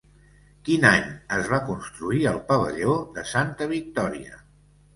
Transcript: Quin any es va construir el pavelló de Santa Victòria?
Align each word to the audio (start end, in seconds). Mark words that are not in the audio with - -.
Quin 0.69 0.87
any 0.91 1.05
es 1.37 1.49
va 1.51 1.59
construir 1.67 2.23
el 2.33 2.41
pavelló 2.49 2.97
de 3.19 3.29
Santa 3.35 3.71
Victòria? 3.77 4.45